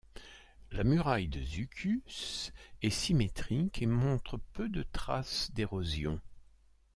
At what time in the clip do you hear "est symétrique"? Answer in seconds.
2.81-3.83